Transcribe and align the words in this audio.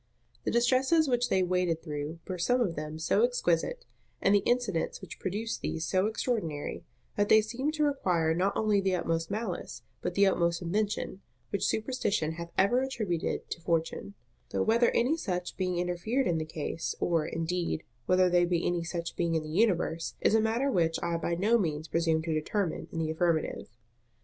The 0.45 0.49
distresses 0.51 1.07
which 1.07 1.29
they 1.29 1.43
waded 1.43 1.83
through 1.83 2.17
were 2.27 2.39
some 2.39 2.59
of 2.59 2.75
them 2.75 2.97
so 2.97 3.21
exquisite, 3.23 3.85
and 4.19 4.33
the 4.33 4.39
incidents 4.47 4.99
which 4.99 5.19
produced 5.19 5.61
these 5.61 5.85
so 5.85 6.07
extraordinary, 6.07 6.83
that 7.17 7.29
they 7.29 7.39
seemed 7.39 7.75
to 7.75 7.83
require 7.83 8.33
not 8.33 8.57
only 8.57 8.81
the 8.81 8.95
utmost 8.95 9.29
malice, 9.29 9.83
but 10.01 10.15
the 10.15 10.25
utmost 10.25 10.59
invention, 10.59 11.21
which 11.51 11.67
superstition 11.67 12.31
hath 12.31 12.49
ever 12.57 12.81
attributed 12.81 13.47
to 13.51 13.61
Fortune: 13.61 14.15
though 14.49 14.63
whether 14.63 14.89
any 14.89 15.17
such 15.17 15.55
being 15.55 15.77
interfered 15.77 16.25
in 16.25 16.39
the 16.39 16.45
case, 16.45 16.95
or, 16.99 17.27
indeed, 17.27 17.83
whether 18.07 18.27
there 18.27 18.47
be 18.47 18.65
any 18.65 18.83
such 18.83 19.15
being 19.15 19.35
in 19.35 19.43
the 19.43 19.49
universe, 19.49 20.15
is 20.19 20.33
a 20.33 20.41
matter 20.41 20.71
which 20.71 20.97
I 21.03 21.17
by 21.17 21.35
no 21.35 21.59
means 21.59 21.87
presume 21.87 22.23
to 22.23 22.33
determine 22.33 22.87
in 22.91 22.97
the 22.97 23.11
affirmative. 23.11 23.67